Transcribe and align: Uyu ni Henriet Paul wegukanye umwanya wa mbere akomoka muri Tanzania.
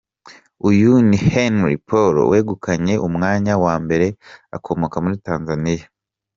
Uyu 0.69 0.91
ni 1.07 1.17
Henriet 1.31 1.81
Paul 1.89 2.15
wegukanye 2.31 2.93
umwanya 3.07 3.53
wa 3.63 3.75
mbere 3.83 4.07
akomoka 4.55 4.97
muri 5.03 5.15
Tanzania. 5.27 5.85